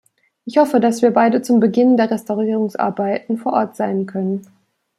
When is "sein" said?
3.75-4.07